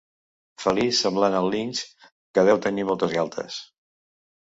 [0.63, 1.83] Felí semblant al linx
[2.39, 3.65] que deu tenir moltes galtes.